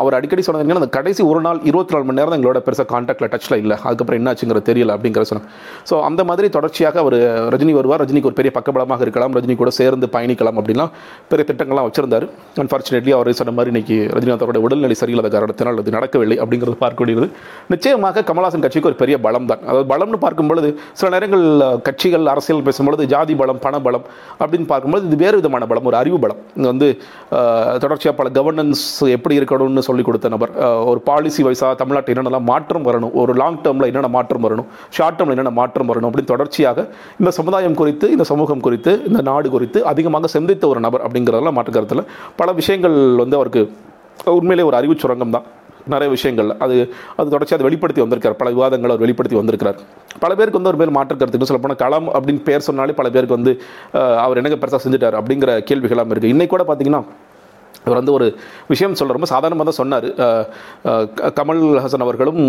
அவர் 0.00 0.16
அடிக்கடி 0.18 0.42
சொன்னது 0.46 0.78
அந்த 0.80 0.88
கடைசி 0.96 1.22
ஒரு 1.32 1.40
நாள் 1.46 1.60
இருபத்தி 1.70 1.94
நாலு 1.94 2.06
மணி 2.08 2.18
நேரம் 2.20 2.36
எங்களோட 2.38 2.60
பெருசாக 2.68 2.88
காண்டாக்டில் 2.94 3.30
டச்சில் 3.34 3.56
இல்லை. 3.62 3.76
அதுக்கப்புறம் 3.86 4.20
என்னாச்சுங்கிறது 4.20 4.66
தெரியல 4.70 4.96
அப்படிங்கிற 4.96 5.24
சொன்னாங்க. 5.30 5.50
ஸோ 5.90 5.94
அந்த 6.08 6.24
மாதிரி 6.30 6.50
தொடர்ச்சியாக 6.56 6.98
அவர் 7.04 7.18
ரஜினி 7.54 7.74
வருவார். 7.80 8.02
ரஜினிக்கு 8.04 8.30
ஒரு 8.32 8.38
பெரிய 8.40 8.52
பக்கபலமாக 8.58 9.06
இருக்கலாம். 9.06 9.36
ரஜினி 9.38 9.56
கூட 9.62 9.72
சேர்ந்து 9.80 10.08
பயணிக்கலாம் 10.16 10.58
அப்படின்லாம் 10.62 10.92
பெரிய 11.32 11.46
திட்டங்கள்லாம் 11.52 11.88
வச்சிருந்தார். 11.90 12.26
அன்ஃபார்ச்சுனேட்லி 12.64 13.14
அவர் 13.18 13.32
சொன்ன 13.42 13.56
மாதிரி 13.58 13.72
இன்னைக்கு 13.74 13.98
ரஜினிகாந்த் 14.16 14.46
அவருடைய 14.46 14.64
உடல்நிலை 14.68 14.98
சரியில்லாத 15.02 15.32
காரணத்தினால் 15.36 15.80
அது 15.84 15.96
நடக்கவில்லை 15.98 16.38
அப்படிங்கிறது 16.42 16.78
பார்க்க 16.84 17.04
முடியுது 17.04 17.28
நிச்சயமாக 17.82 18.22
கமல்ஹாசன் 18.26 18.62
கட்சிக்கு 18.64 18.88
ஒரு 18.90 18.96
பெரிய 19.00 19.16
பலம் 19.24 19.46
தான் 19.50 19.62
அதாவது 19.68 19.86
பலம்னு 19.92 20.18
பார்க்கும் 20.24 20.50
பொழுது 20.50 20.68
சில 20.98 21.08
நேரங்கள் 21.14 21.44
கட்சிகள் 21.86 22.26
அரசியல் 22.32 22.62
பேசும்பொழுது 22.66 23.04
ஜாதி 23.12 23.34
பலம் 23.40 23.60
பண 23.64 23.74
பலம் 23.86 24.04
அப்படின்னு 24.40 24.66
பார்க்கும்போது 24.72 25.06
இது 25.08 25.16
வேறு 25.22 25.38
விதமான 25.40 25.66
பலம் 25.70 25.86
ஒரு 25.90 25.96
அறிவு 26.00 26.18
பலம். 26.24 26.38
இது 26.58 26.66
வந்து 26.70 26.88
தொடர்ச்சியாக 27.84 28.14
பல 28.20 28.30
கவர்னன்ஸ் 28.38 28.84
எப்படி 29.16 29.36
இருக்கணும்னு 29.38 29.84
சொல்லி 29.88 30.02
கொடுத்த 30.08 30.30
நபர் 30.34 30.52
ஒரு 30.90 31.00
பாலிசி 31.08 31.42
வைஸாக 31.46 31.72
தமிழ்நாட்டில் 31.80 32.14
என்னென்னலாம் 32.14 32.46
மாற்றம் 32.52 32.86
வரணும் 32.88 33.14
ஒரு 33.22 33.34
லாங் 33.42 33.58
டேர்மில் 33.64 33.88
என்னென்ன 33.90 34.10
மாற்றம் 34.18 34.44
வரணும் 34.46 34.68
ஷார்ட் 34.98 35.18
டேர்மில் 35.18 35.36
என்னென்ன 35.36 35.54
மாற்றம் 35.60 35.90
வரணும் 35.92 36.10
அப்படின்னு 36.10 36.32
தொடர்ச்சியாக 36.34 36.84
இந்த 37.20 37.32
சமுதாயம் 37.38 37.78
குறித்து 37.82 38.08
இந்த 38.16 38.26
சமூகம் 38.32 38.64
குறித்து 38.68 38.94
இந்த 39.10 39.22
நாடு 39.30 39.50
குறித்து 39.56 39.80
அதிகமாக 39.92 40.30
சிந்தித்த 40.36 40.66
ஒரு 40.72 40.82
நபர் 40.86 41.04
அப்படிங்கிறதெல்லாம் 41.06 41.58
மாற்றுக்கிறதுல 41.58 42.04
பல 42.36 42.52
விஷயங்கள் 42.60 42.96
வந்து 43.24 43.38
அவருக்கு 43.40 43.64
உண்மையிலே 44.38 44.64
ஒரு 44.70 44.76
அறிவு 44.76 44.94
சுரங்கம் 45.02 45.36
தான். 45.36 45.46
நிறைய 45.92 46.08
விஷயங்கள். 46.16 46.50
அது 46.64 46.76
அது 47.16 47.32
தொடர்ச்சி 47.34 47.54
அதை 47.54 47.66
வெளிப்படுத்தி 47.68 48.02
வந்திருக்கார். 48.04 48.36
பல 48.40 48.50
விவாதங்களை 48.50 48.92
அவர் 48.94 49.04
வெளிப்படுத்தி 49.04 49.38
வந்திருக்கிறார். 49.40 49.78
பல 50.24 50.30
பேருக்கு 50.38 50.60
வந்து 50.60 50.72
ஒரு 50.72 50.80
பேர் 50.82 50.96
மாற்று 50.98 51.16
கருத்துக்கு 51.16 51.50
சொல்ல 51.50 51.62
போனால் 51.62 51.82
களம் 51.84 52.08
அப்படின்னு 52.18 52.42
பேர் 52.48 52.66
சொன்னாலே 52.68 52.94
பல 53.00 53.10
பேருக்கு 53.16 53.38
வந்து 53.38 53.54
அவர் 54.24 54.40
என்னங்க 54.42 54.60
பெருசாக 54.62 54.82
செஞ்சுட்டார் 54.86 55.18
அப்படிங்கிற 55.20 55.52
கேள்விகளாக 55.70 56.14
இருக்குது 56.14 56.34
இன்னைக்கு 56.34 56.54
கூட 56.56 56.66
பார்த்தீங்கன்னா 56.70 57.02
இவர் 57.86 57.98
வந்து 58.00 58.12
ஒரு 58.16 58.26
விஷயம் 58.72 58.96
சொல்ல 58.98 59.14
ரொம்ப 59.16 59.28
சாதாரணமாக 59.32 59.66
தான் 59.68 59.78
சொன்னார். 59.80 60.08
கமல் 61.38 61.62
ஹசன் 61.84 62.04
அவர்களும் 62.06 62.40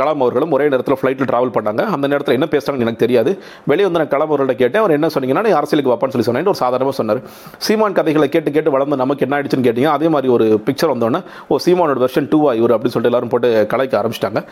கலாம் 0.00 0.22
அவர்களும் 0.24 0.52
ஒரே 0.56 0.66
நேரத்தில் 0.72 0.98
ஃப்ளைட்டில் 1.00 1.28
ட்ராவல் 1.30 1.52
பண்ணாங்க. 1.56 1.82
அந்த 1.94 2.06
நேரத்தில் 2.12 2.36
என்ன 2.38 2.48
பேசுகிறாங்கன்னு 2.52 2.86
எனக்கு 2.88 3.02
தெரியாது. 3.04 3.30
வெளியே 3.70 3.86
வந்து 3.88 4.00
நான் 4.02 4.12
கலாம் 4.14 4.30
அவர்கள்ட்ட 4.32 4.56
கேட்டேன். 4.62 4.82
அவர் 4.84 4.94
என்ன 4.98 5.10
சொன்னீங்கன்னா 5.14 5.44
நீ 5.46 5.52
அரசியலுக்கு 5.60 5.92
வாப்பான்னு 5.92 6.14
சொல்லி 6.16 6.28
சொன்னேன். 6.28 6.50
ஒரு 6.54 6.60
சாதாரணமாக 6.64 6.96
சொன்னார். 7.00 7.20
சீமான் 7.66 7.96
கதைகளை 7.98 8.28
கேட்டு 8.36 8.52
கேட்டு 8.56 8.74
வளர்ந்து 8.76 9.00
நமக்கு 9.02 9.24
என்ன 9.26 9.36
ஆயிடுச்சுன்னு 9.38 9.66
கேட்டீங்க 9.68 9.90
அதே 9.96 10.10
மாதிரி 10.16 10.30
ஒரு 10.36 10.46
பிக்சர் 10.68 10.92
வந்தோன்னே 10.94 11.22
ஓ 11.50 11.58
சீமானோட 11.66 11.98
வெர்ஷன் 12.04 12.30
டூவா 12.34 12.52
இவர்? 12.60 12.74
அப்படின்னு 12.76 12.94
சொல்லிட்டு 12.96 13.12
எல்லாரும் 13.12 13.32
போட்டு 13.34 13.50
கலைக்க 13.74 14.00
ஆரம்பிச்சிட்டாங்க. 14.02 14.42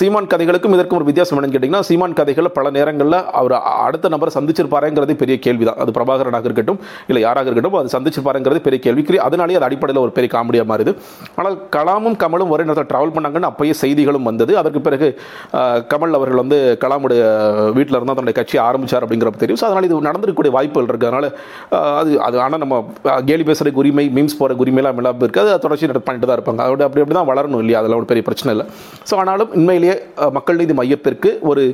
சீமான் 0.00 0.30
கதைகளுக்கும் 0.34 0.76
இதற்கும் 0.78 1.00
ஒரு 1.00 1.08
வித்தியாசம் 1.10 1.36
என்னன்னு 1.38 1.56
கேட்டிங்கன்னா 1.56 1.84
சீமான் 1.90 2.18
கதைகளில் 2.20 2.54
பல 2.58 2.66
நேரங்களில் 2.78 3.18
அவர் 3.42 3.56
அடுத்த 3.86 4.12
நபரை 4.16 4.32
சந்திச்சிருப்பாருங்கிறது 4.38 5.14
பெரிய 5.22 5.38
கேள்வி 5.46 5.64
தான் 5.70 5.80
அது 5.84 5.96
பிரபாகரனாக 5.98 6.46
இருக்கட்டும் 6.50 6.80
இல்லை 7.10 7.22
யாராக 7.28 7.48
இருக்கட்டும் 7.50 7.78
அது 7.82 7.94
சந்திச்சிருப்பாருங்கிறது 7.96 8.60
பெரிய 8.66 8.80
கேள்விக்குரிய 8.86 9.22
அதனாலேயே 9.28 9.58
அது 9.60 9.68
அடிப்படையில் 9.68 10.02
ஒரு 10.04 10.14
பெரிய 10.18 10.30
காமெடியாக 10.36 10.68
மாறுது. 10.72 10.94
ஆனால் 11.38 11.56
கலாமும் 11.76 12.18
கமலும் 12.24 12.52
ஒரே 12.56 12.64
நேரத்தில் 12.68 12.90
ட்ராவல் 12.92 13.14
பண்ணாங்கன்னு 13.16 13.50
அப்பயே 13.52 13.76
செய்திகளும் 13.82 14.28
வந்தது. 14.30 14.52
அதற்கு 14.62 14.80
பிறகு 14.88 15.08
கமல் 15.92 16.16
அவர்கள் 16.20 16.42
வந்து 16.42 16.58
கலாமுடைய 16.84 17.22
வீட்டில் 17.78 17.98
இருந்தால் 17.98 18.18
தன்னுடைய 18.18 18.38
கட்சி 18.40 18.56
ஆரம்பிச்சார் 18.68 19.04
அப்படிங்கிறப்ப 19.06 19.42
தெரியும். 19.44 19.60
ஸோ 19.62 19.66
அதனால் 19.68 19.88
இது 19.88 20.00
நடந்திருக்கக்கூடிய 20.08 20.52
வாய்ப்புகள் 20.58 20.90
இருக்குது 20.90 21.10
அதனால் 21.10 21.28
அது 22.00 22.10
அது 22.28 22.36
ஆனால் 22.46 22.62
நம்ம 22.64 22.76
கேலி 23.30 23.44
பேசுகிறதுக்கு 23.50 23.82
உரிமை 23.84 24.06
மீம்ஸ் 24.18 24.38
போகிற 24.40 24.58
உரிமையெல்லாம் 24.64 25.00
எல்லாம் 25.02 25.22
இருக்குது 25.24 25.52
அது 25.54 25.62
தொடர்ச்சி 25.66 25.92
பண்ணிட்டு 26.08 26.28
தான் 26.30 26.38
இருப்பாங்க. 26.38 26.60
அதோட 26.66 26.82
அப்படி 26.88 27.02
அப்படி 27.04 27.18
தான் 27.20 27.30
வளரணும் 27.32 27.62
இல்லையா? 27.64 27.80
அதெல்லாம் 27.82 28.02
ஒரு 28.02 28.10
பெரிய 28.12 28.24
பிரச்சனை 28.28 28.52
இல்லை. 28.56 28.66
ஸோ 29.10 29.14
ஆனாலும் 29.22 29.52
உண்மையிலேயே 29.60 29.96
மக்கள் 30.38 30.60
நீதி 30.62 30.76
மையத்திற்கு 30.82 31.32
ஒரு 31.52 31.64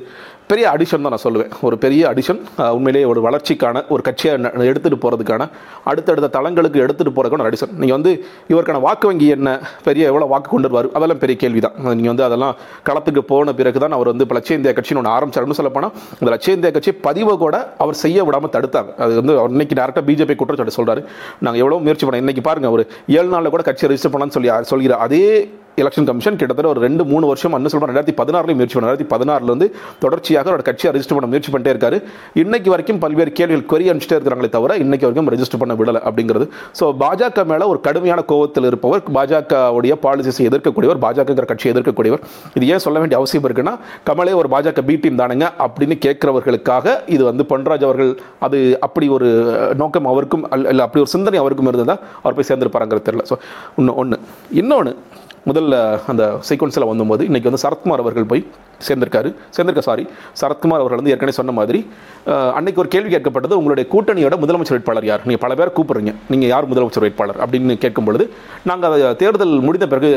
பெரிய 0.52 0.66
அடிஷன் 0.74 1.04
தான் 1.04 1.14
நான் 1.14 1.24
சொல்லுவேன். 1.26 1.52
ஒரு 1.66 1.76
பெரிய 1.84 2.02
அடிஷன் 2.12 2.40
உண்மையிலேயே 2.76 3.06
ஒரு 3.12 3.20
வளர்ச்சிக்கான 3.26 3.82
ஒரு 3.94 4.02
கட்சியை 4.08 4.32
எடுத்துகிட்டு 4.70 4.98
போகிறதுக்கான 5.04 5.42
அடுத்தடுத்த 5.90 6.30
தளங்களுக்கு 6.36 6.78
எடுத்துகிட்டு 6.84 7.14
போகிறதுக்கான 7.16 7.46
அடிஷன் 7.50 7.72
நீங்கள் 7.82 7.98
வந்து 7.98 8.12
இவருக்கான 8.52 8.80
வாக்கு 8.86 9.06
வங்கி 9.10 9.28
என்ன 9.36 9.52
பெரிய 9.86 10.10
எவ்வளோ 10.12 10.28
வாக்கு 10.32 10.50
கொண்டு 10.54 10.68
வருவார் 10.68 10.88
அதெல்லாம் 10.98 11.22
பெரிய 11.24 11.36
கேள்வி 11.42 11.62
தான் 11.66 11.76
நீங்கள் 11.98 12.12
வந்து 12.12 12.26
அதெல்லாம் 12.28 12.54
களத்துக்கு 12.88 13.24
போன 13.32 13.54
பிறகு 13.60 13.82
தான் 13.84 13.96
அவர் 13.98 14.10
வந்து 14.12 14.26
இப்போ 14.26 14.36
லட்சிய 14.38 14.58
இந்தியா 14.60 14.74
கட்சின்னு 14.78 15.02
ஒன்று 15.02 15.14
ஆரம்பிச்சாருன்னு 15.16 15.58
சொல்லப்போனால் 15.60 15.94
இந்த 16.20 16.30
லட்சிய 16.34 16.56
இந்தியா 16.58 16.72
கட்சி 16.76 16.94
பதிவை 17.06 17.36
கூட 17.44 17.56
அவர் 17.84 18.00
செய்ய 18.04 18.24
விடாமல் 18.28 18.54
தடுத்தாங்க. 18.56 18.90
அது 19.04 19.12
வந்து 19.20 19.34
அவர் 19.40 19.54
இன்னைக்கு 19.56 19.78
டேரக்டாக 19.80 20.04
பிஜேபி 20.10 20.36
குற்றச்சாட்டு 20.42 20.76
சொல்கிறார் 20.78 21.02
நாங்கள் 21.46 21.62
எவ்வளோ 21.64 21.80
முயற்சி 21.86 22.04
பண்ணோம். 22.06 22.24
இன்றைக்கி 22.24 22.44
பாருங்கள் 22.50 22.74
ஒரு 22.76 22.84
ஏழு 23.18 23.28
நாளில் 23.34 23.54
கூட 23.56 23.64
கட்சியை 23.70 23.90
ரெஜிஸ்டர் 23.92 24.14
பண்ணான்னு 24.16 24.36
சொல்லி 24.38 24.50
சொல்கிற 24.72 24.96
அதே 25.06 25.24
எலெக்ஷன் 25.80 26.06
கமிஷன் 26.08 26.36
கிட்டத்தட்ட 26.40 26.70
ஒரு 26.72 26.80
ரெண்டு 26.84 27.02
மூணு 27.10 27.24
வருஷம் 27.30 27.54
என்ன 27.58 27.70
சொல்றேன் 27.72 27.90
ரெண்டாயிரத்தி 27.90 28.14
பதினாறுலேயும் 28.20 28.58
முயற்சி 28.60 28.76
பண்ண 28.76 28.88
ரெண்டாயிரத்தி 28.88 29.08
பதினாறுலேருந்து 29.12 29.66
தொடர்ச்சியாக 30.02 30.48
அவரோட 30.48 30.64
கட்சியை 30.68 30.90
ரெஜிஸ்டர் 30.94 31.16
பண்ண 31.18 31.28
முயற்சி 31.32 31.50
பண்ணிட்டே 31.52 31.72
இருக்காரு. 31.74 31.98
இன்னைக்கு 32.42 32.68
வரைக்கும் 32.72 33.00
பல்வேறு 33.04 33.30
கேள்விகள் 33.38 33.64
கொரி 33.72 33.84
அனுப்பிச்சிட்டே 33.92 34.16
இருக்கிறாங்களே 34.18 34.50
தவிர 34.56 34.76
இன்னைக்கு 34.84 35.06
வரைக்கும் 35.06 35.30
ரெஜிஸ்டர் 35.34 35.60
பண்ண 35.62 35.74
விடலை 35.80 36.00
அப்படிங்கிறது. 36.08 36.46
ஸோ 36.78 36.84
பாஜக 37.02 37.44
மேலே 37.52 37.66
ஒரு 37.72 37.80
கடுமையான 37.86 38.24
கோவத்தில் 38.32 38.68
இருப்பவர் 38.70 39.02
பாஜகவுடைய 39.18 39.96
பாலிசிஸை 40.04 40.44
எதிர்க்கக்கூடியவர் 40.50 41.00
பாஜகங்கிற 41.06 41.46
கட்சியை 41.52 41.72
எதிர்க்கக்கூடியவர். 41.74 42.22
இது 42.58 42.68
ஏன் 42.74 42.84
சொல்ல 42.86 42.98
வேண்டிய 43.04 43.18
அவசியம் 43.20 43.46
இருக்குன்னா 43.50 43.74
கமலே 44.10 44.34
ஒரு 44.42 44.50
பாஜக 44.56 44.84
பி 44.90 44.96
டீம் 45.04 45.18
தானுங்க 45.22 45.48
அப்படின்னு 45.66 45.98
கேட்கிறவர்களுக்காக 46.06 46.96
இது 47.16 47.22
வந்து 47.30 47.46
பொன்ராஜ் 47.52 47.86
அவர்கள் 47.88 48.12
அது 48.48 48.60
அப்படி 48.88 49.08
ஒரு 49.16 49.30
நோக்கம் 49.82 50.10
அவருக்கும் 50.12 50.46
அல்ல 50.56 50.82
அப்படி 50.86 51.02
ஒரு 51.06 51.12
சிந்தனை 51.16 51.40
அவருக்கும் 51.44 51.70
இருந்ததா 51.72 51.96
அவர் 52.22 52.36
போய் 52.38 52.50
சேர்ந்திருப்பாருங்கிறது 52.50 53.08
தெரியல. 53.08 53.26
ஸோ 53.32 53.38
இன்னும் 53.80 53.98
ஒன்று 54.02 54.18
இன்னொன்று 54.62 54.94
முதல்ல 55.50 55.76
அந்த 56.10 56.24
சீக்வன்ஸில் 56.48 56.88
வந்தபோது 56.90 57.22
இன்றைக்கி 57.28 57.48
வந்து 57.50 57.62
சரத்குமார் 57.62 58.02
அவர்கள் 58.02 58.28
போய் 58.32 58.42
சேர்ந்திருக்காரு. 58.86 59.28
சேர்ந்திருக்க 59.54 59.82
சாரி 59.88 60.04
சரத்குமார் 60.40 60.80
அவர்கள் 60.82 61.00
வந்து 61.00 61.12
ஏற்கனவே 61.14 61.34
சொன்ன 61.38 61.52
மாதிரி 61.58 61.80
அன்னைக்கு 62.58 62.80
ஒரு 62.82 62.90
கேள்வி 62.94 63.10
கேட்கப்பட்டது 63.14 63.54
உங்களுடைய 63.60 63.84
கூட்டணியோட 63.92 64.34
முதலமைச்சர் 64.42 64.76
வேட்பாளர் 64.76 65.06
யார்? 65.08 65.22
நீங்கள் 65.28 65.42
பல 65.44 65.54
பேர் 65.60 65.72
கூப்பிட்றீங்க. 65.76 66.12
நீங்கள் 66.32 66.50
யார் 66.52 66.68
முதலமைச்சர் 66.72 67.04
வேட்பாளர்? 67.06 67.38
அப்படின்னு 67.44 67.76
கேட்கும் 67.84 68.06
பொழுது 68.08 68.24
நாங்கள் 68.70 68.88
அதை 68.88 69.10
தேர்தல் 69.22 69.54
முடிந்த 69.66 69.86
பிறகு 69.92 70.10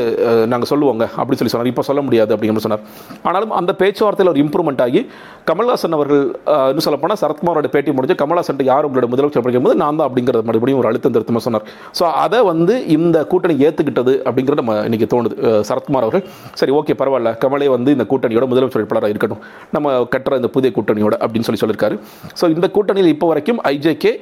நாங்கள் 0.52 0.70
சொல்லுவோங்க 0.72 1.04
அப்படின்னு 1.18 1.40
சொல்லி 1.40 1.54
சொன்னார். 1.54 1.70
இப்போ 1.72 1.84
சொல்ல 1.90 2.02
முடியாது 2.08 2.34
அப்படிங்கிற 2.36 2.64
சொன்னார். 2.66 2.84
ஆனாலும் 3.28 3.54
அந்த 3.60 3.74
பேச்சுவார்த்தையில் 3.82 4.32
ஒரு 4.34 4.42
இம்ப்ரூவ்மெண்ட் 4.44 4.82
ஆகி 4.86 5.02
கமல்ஹாசன் 5.50 5.96
அவர்கள் 5.98 6.22
இன்னும் 6.70 6.86
சொல்லப்போனால் 6.88 7.20
சரத்குமாரோட 7.22 7.70
பேட்டி 7.74 7.96
முடிஞ்சு 7.98 8.18
கமல்ஹாசன் 8.22 8.64
யார் 8.72 8.88
உங்களோட 8.88 9.08
முதலமைச்சர் 9.14 9.46
படிக்கும்போது 9.46 9.78
நான் 9.84 10.00
தான் 10.00 10.08
அப்படிங்கிறத 10.08 10.44
மறுபடியும் 10.50 10.80
ஒரு 10.82 10.90
அழுத்தம் 10.92 11.16
திருத்தமாக 11.16 11.44
சொன்னார். 11.48 11.66
ஸோ 12.00 12.04
அதை 12.24 12.40
வந்து 12.52 12.76
இந்த 12.98 13.16
கூட்டணி 13.32 13.56
ஏற்றுக்கிட்டது 13.68 14.14
அப்படிங்கிறது 14.28 14.62
நம்ம 14.64 14.76
இன்னைக்கு 14.90 15.08
தோணுது. 15.16 15.36
சரத்குமார் 15.70 16.06
அவர்கள். 16.06 16.24
சரி 16.62 16.74
ஓகே 16.78 16.96
பரவாயில்ல. 17.02 17.32
கமலே 17.44 17.68
வந்து 17.76 17.90
இந்த 17.98 18.06
கூட்டணியோட 18.12 18.46
முதலமைச்சர் 18.52 18.82
வேட்பாளராக 18.82 19.12
இருக்கட்டும். 19.14 19.42
நம்ம 19.76 19.98
கட்டுற 20.14 20.40
இந்த 20.42 20.50
புதிய 20.56 20.70
கூட்டணியோட 20.78 21.14
அப்படின்னு 21.24 21.48
சொல்லி 21.50 21.62
சொல்லியிருக்காரு. 21.64 21.98
ஸோ 22.40 22.46
இந்த 22.56 22.68
கூட்டணியில் 22.78 23.12
இப்போ 23.16 23.28
வரைக்கும் 23.32 23.60
ஐஜேகே 23.74 24.14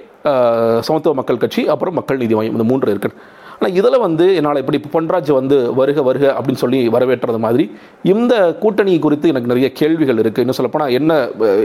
சமத்துவ 0.88 1.14
மக்கள் 1.18 1.40
கட்சி 1.42 1.62
அப்புறம் 1.72 1.96
மக்கள் 2.00 2.20
நீதி 2.20 2.34
வாயம் 2.36 2.54
இந்த 2.56 2.66
மூன்று 2.68 2.92
இருக்கு. 2.94 3.10
ஆனால் 3.56 3.74
இதில் 3.78 4.02
வந்து 4.04 4.24
என்னால் 4.38 4.60
இப்படி 4.62 4.78
பொன்ராஜ் 4.94 5.30
வந்து 5.38 5.56
வருக 5.80 6.02
வருக 6.08 6.24
அப்படின்னு 6.38 6.60
சொல்லி 6.62 6.80
வரவேற்றது 6.94 7.40
மாதிரி 7.44 7.64
இந்த 8.12 8.34
கூட்டணி 8.62 8.94
குறித்து 9.04 9.30
எனக்கு 9.32 9.50
நிறைய 9.52 9.68
கேள்விகள் 9.80 10.20
இருக்குது 10.22 10.44
இன்னும் 10.44 10.58
சொல்லப்போனால் 10.58 10.94
என்ன 10.98 11.12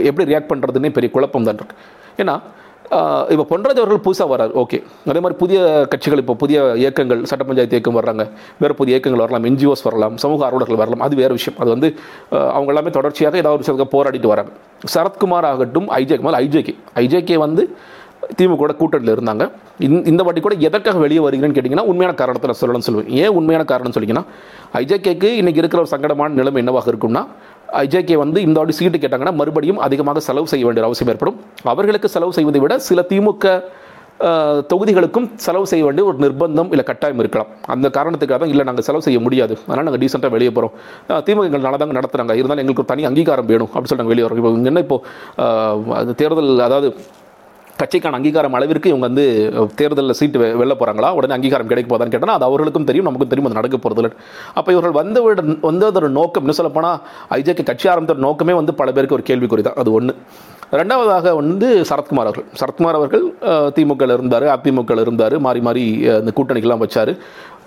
எப்படி 0.08 0.26
ரியாக்ட் 0.30 0.50
பண்ணுறதுன்னே 0.52 0.90
பெரிய 0.98 1.10
குழப்பம் 1.16 1.46
தான் 1.48 1.58
இருக்குது 1.60 1.80
ஏன்னா 2.22 2.36
இப்போ 3.32 3.44
பொன்ராஜ் 3.50 3.80
அவர்கள் 3.80 4.02
புதுசாக 4.06 4.28
வரார் 4.32 4.52
ஓகே 4.62 4.78
அதே 5.10 5.20
மாதிரி 5.24 5.36
புதிய 5.42 5.58
கட்சிகள் 5.90 6.22
இப்போ 6.22 6.34
புதிய 6.42 6.58
இயக்கங்கள் 6.82 7.20
சட்ட 7.30 7.42
பஞ்சாயத்து 7.48 7.76
இயக்கம் 7.76 7.98
வர்றாங்க. 7.98 8.24
வேறு 8.62 8.74
புதிய 8.80 8.96
இயக்கங்கள் 8.96 9.22
வரலாம் 9.24 9.46
என்ஜிஓஸ் 9.50 9.84
வரலாம் 9.88 10.16
சமூக 10.22 10.44
ஆர்வலர்கள் 10.48 10.80
வரலாம். 10.82 11.04
அது 11.06 11.20
வேறு 11.22 11.36
விஷயம். 11.38 11.58
அது 11.62 11.70
வந்து 11.74 11.88
அவங்க 12.56 12.72
எல்லாமே 12.74 12.92
தொடர்ச்சியாக 12.98 13.42
ஏதாவது 13.42 13.56
ஒரு 13.56 13.62
விஷயத்துக்கு 13.64 13.94
போராடிட்டு 13.96 14.32
வராங்க. 14.34 14.52
சரத்குமார் 14.94 15.48
ஆகட்டும் 15.52 15.88
ஐஜேக்கு 16.00 16.26
முதல்ல 16.26 16.42
ஐஜேகே 16.46 16.74
ஐஜேகே 17.04 17.38
வந்து 17.46 17.64
திமுக 18.38 18.74
கூட்டணியில் 18.80 19.14
இருந்தாங்க. 19.16 19.44
இந்த 19.86 20.00
இந்த 20.10 20.22
வாட்டி 20.24 20.40
கூட 20.46 20.54
எதற்காக 20.68 20.98
வெளியே 21.04 21.20
வருகிறேன்னு 21.26 21.56
கேட்டிங்கன்னா 21.56 21.86
உண்மையான 21.90 22.14
காரணத்தை 22.20 22.48
நான் 22.50 22.60
சொல்லணும்னு 22.62 22.86
சொல்லுவேன். 22.88 23.08
ஏன் 23.22 23.32
உண்மையான 23.38 23.64
காரணம் 23.70 23.94
சொல்லிங்கன்னா 23.96 24.24
ஐஜேகேக்கு 24.80 25.28
இன்னைக்கு 25.40 25.62
இருக்கிற 25.62 25.82
ஒரு 25.84 25.92
சங்கடமான 25.94 26.36
நிலைமை 26.40 26.60
என்னவாக 26.64 26.92
இருக்கும்னா 26.92 27.22
ஐஜேகே 27.84 28.16
வந்து 28.22 28.38
இந்த 28.46 28.56
வாட்டி 28.60 28.74
சீட்டு 28.78 29.00
கேட்டாங்கன்னா 29.02 29.34
மறுபடியும் 29.40 29.80
அதிகமாக 29.86 30.22
செலவு 30.28 30.50
செய்ய 30.52 30.64
வேண்டிய 30.68 30.88
அவசியம் 30.88 31.12
ஏற்படும். 31.12 31.36
அவர்களுக்கு 31.74 32.08
செலவு 32.16 32.34
செய்வதை 32.38 32.62
விட 32.64 32.76
சில 32.88 33.02
திமுக 33.12 33.54
தொகுதிகளுக்கும் 34.70 35.26
செலவு 35.44 35.66
செய்ய 35.70 35.82
வேண்டிய 35.86 36.04
ஒரு 36.08 36.18
நிர்பந்தம் 36.24 36.70
இல்லை 36.74 36.84
கட்டாயம் 36.88 37.20
இருக்கலாம். 37.22 37.50
அந்த 37.74 37.86
காரணத்துக்காக 37.96 38.38
தான் 38.42 38.52
இல்லை 38.54 38.64
நாங்கள் 38.68 38.86
செலவு 38.88 39.04
செய்ய 39.06 39.18
முடியாது. 39.26 39.54
அதனால் 39.68 39.86
நாங்கள் 39.88 40.02
டீசெண்டாக 40.02 40.34
வெளியே 40.36 40.52
போகிறோம் 40.56 40.74
திமுக 41.28 41.46
எங்கள் 41.50 41.64
நல்லா 41.66 41.88
நடத்துகிறாங்க 41.98 42.34
இருந்தாலும் 42.40 42.62
எங்களுக்கு 42.64 42.84
ஒரு 42.84 42.90
தனி 42.92 43.08
அங்கீகாரம் 43.10 43.48
வேணும். 43.52 43.70
அப்படின்னு 43.72 43.90
சொல்லிட்டு 43.90 44.04
நாங்கள் 44.04 44.14
வெளியே 44.14 44.26
வரோம் 44.26 44.40
இப்போ 44.42 44.52
என்ன 44.72 44.82
இப்போது 44.86 45.94
அது 46.00 46.18
தேர்தல் 46.22 46.66
அதாவது 46.68 46.90
கட்சிக்கான 47.82 48.18
அங்கீகாரம் 48.18 48.56
அளவிற்கு 48.58 48.92
இவங்க 48.92 49.06
வந்து 49.10 49.24
தேர்தலில் 49.80 50.18
சீட்டு 50.20 50.38
வெளில 50.60 50.74
போகிறாங்களா 50.80 51.10
உடனே 51.18 51.36
அங்கீகாரம் 51.38 51.70
கிடைக்க 51.72 51.88
போதான்னு 51.92 52.14
கேட்டால் 52.14 52.36
அது 52.38 52.48
அவர்களுக்கும் 52.50 52.88
தெரியும் 52.90 53.08
நமக்கும் 53.08 53.32
தெரியும் 53.32 53.48
அது 53.50 53.60
நடக்க 53.60 53.78
போகிறது 53.86 54.12
அப்போ 54.60 54.70
இவர்கள் 54.76 54.98
வந்தவிட 55.00 55.42
வந்ததோட 55.68 56.08
நோக்கம் 56.20 56.44
இன்னும் 56.44 56.60
சொல்லப்போனால் 56.60 56.98
ஐஜேக்கு 57.38 57.68
கட்சி 57.70 57.88
ஆரம்பித்த 57.94 58.26
நோக்கமே 58.28 58.56
வந்து 58.60 58.74
பல 58.80 58.88
பேருக்கு 58.96 59.18
ஒரு 59.18 59.26
கேள்விக்குறி 59.30 59.64
தான். 59.68 59.78
அது 59.82 59.92
ஒன்று 59.98 60.14
ரெண்டாவதாக 60.78 61.28
வந்து 61.38 61.68
சரத்குமார் 61.88 62.28
அவர்கள். 62.28 62.44
சரத்குமார் 62.60 62.98
அவர்கள் 62.98 63.24
திமுகவில் 63.76 64.14
இருந்தார் 64.16 64.46
அதிமுகவில் 64.54 65.02
இருந்தார் 65.04 65.34
மாறி 65.46 65.60
மாறி 65.66 65.82
அந்த 66.16 66.20
இந்த 66.22 66.32
கூட்டணிக்கெல்லாம் 66.36 66.82
வச்சார். 66.84 67.12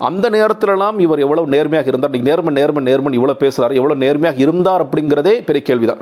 அந்த 0.08 0.26
நேரத்திலலாம் 0.34 0.96
இவர் 1.04 1.22
எவ்வளவு 1.24 1.52
நேர்மையாக 1.54 1.90
இருந்தார்? 1.90 2.10
இன்றைக்கி 2.10 2.28
நேர்மை 2.28 2.52
நேர்மை 2.58 2.80
நேர்மன் 2.88 3.16
இவ்வளோ 3.18 3.34
பேசுகிறார் 3.42 3.76
எவ்வளோ 3.78 3.96
நேர்மையாக 4.04 4.42
இருந்தார் 4.44 4.84
அப்படிங்கிறதே 4.84 5.34
பெரிய 5.48 5.62
கேள்விதான். 5.68 6.00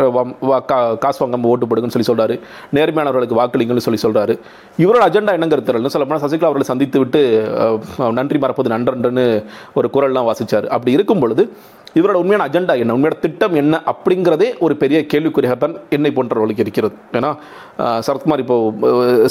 கா 0.70 0.78
காசு 1.02 1.20
வாங்க 1.22 1.50
ஓட்டு 1.52 1.68
போடுங்கன்னு 1.70 1.96
சொல்லி 1.96 2.10
சொல்றாரு. 2.10 2.36
நேர்மையானவர்களுக்கு 2.78 3.40
வாக்களிங்கன்னு 3.40 3.86
சொல்லி 3.88 4.02
சொல்றாரு. 4.06 4.36
இவரோட 4.84 5.02
அஜெண்டா 5.08 5.36
என்னங்கிறது 5.38 5.68
தெரியல 5.68 5.92
சொல்ல 5.96 6.08
போனால் 6.08 6.24
சசிகலா 6.24 6.50
அவர்களை 6.50 6.68
சந்தித்து 6.72 7.02
விட்டு 7.02 7.22
நன்றி 8.20 8.40
மறப்பது 8.46 8.74
நன்றன்றுன்னு 8.76 9.26
ஒரு 9.80 9.90
குரல்லாம் 9.96 10.28
வாசிச்சார். 10.30 10.68
அப்படி 10.76 10.96
இருக்கும் 10.98 11.24
பொழுது 11.24 11.44
இவரோட 12.00 12.18
உண்மையான 12.20 12.44
அஜெண்டா 12.48 12.74
என்ன? 12.82 12.94
உண்மையான 12.96 13.16
திட்டம் 13.24 13.54
என்ன? 13.60 13.80
அப்படிங்கிறதே 13.90 14.46
ஒரு 14.64 14.74
பெரிய 14.82 14.98
கேள்விக்குறியாகத்தான் 15.12 15.74
என்னை 15.96 16.10
போன்றவர்களுக்கு 16.18 16.64
இருக்கிறது. 16.64 16.94
ஏன்னா 17.18 17.30
சரத்குமார் 18.06 18.42
இப்போ 18.44 18.56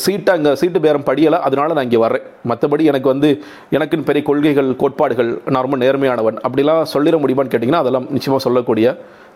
சீட்டை 0.03 0.32
அங்கே 0.38 0.51
சீட்டு 0.62 0.80
பேரம் 0.86 1.08
படியலை. 1.08 1.39
அதனால 1.48 1.74
நான் 1.77 1.88
இங்கே 1.88 2.01
வர்றேன். 2.03 2.27
மற்றபடி 2.51 2.84
எனக்கு 2.91 3.10
வந்து 3.13 3.30
எனக்குன்னு 3.77 4.08
பெரிய 4.10 4.24
கொள்கை 4.30 4.50
கொள்கைகள் 4.51 4.79
கோட்பாடுகள் 4.81 5.29
நான் 5.53 5.65
ரொம்ப 5.65 5.77
நேர்மையானவன் 5.84 6.38
அப்படிலாம் 6.48 6.86
சொல்லிட 6.93 7.15
முடியுமான்னு 7.24 7.51
கேட்டிங்கன்னா 7.53 7.81
அதெல்லாம் 7.84 8.08
நிச்சயமாக 8.15 8.43
சொல்லக்கூடிய 8.46 8.88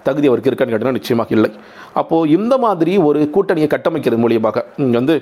தகுதி 0.07 0.27
அவருக்கு 0.29 0.49
இருக்கான்னு 0.49 0.73
கேட்டிங்கன்னா 0.73 0.97
நிச்சயமாக 0.99 1.33
இல்லை. 1.35 1.49
அப்போது 1.99 2.31
இந்த 2.37 2.55
மாதிரி 2.65 2.93
ஒரு 3.07 3.19
கூட்டணியை 3.35 3.67
கட்டமைக்கிறது 3.73 4.19
மூலியமாக 4.23 4.63
இங்க 4.83 4.95
வந்து 5.01 5.15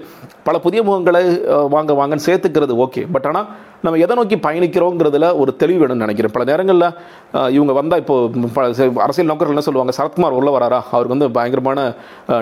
பல 0.47 0.59
புதிய 0.65 0.83
முகங்களை 0.89 1.21
வாங்க 1.75 1.93
வாங்கன்னு 1.99 2.25
சேர்த்துக்கிறது 2.29 2.75
ஓகே. 2.85 3.03
பட் 3.15 3.27
ஆனால் 3.29 3.47
நம்ம 3.85 3.97
எதை 4.03 4.15
நோக்கி 4.15 4.35
பயணிக்கிறோங்கிறதுல 4.35 5.37
ஒரு 5.37 5.51
தெளிவு 5.61 5.79
வேணும்னு 5.83 6.03
நினைக்கிறேன். 6.03 6.33
பல 6.33 6.43
நேரங்களில் 6.49 7.51
இவங்க 7.53 7.73
வந்தால் 7.73 7.99
இப்போது 7.99 8.39
ச- 8.77 8.95
அரசியல் 9.05 9.29
நோக்கர்கள் 9.31 9.47
என்ன 9.47 9.63
சொல்லுவாங்க? 9.67 9.93
சரத்குமார் 9.97 10.37
உள்ள 10.39 10.49
வராரா? 10.57 10.79
அவருக்கு 10.91 11.13
வந்து 11.15 11.27
பயங்கரமான 11.31 11.79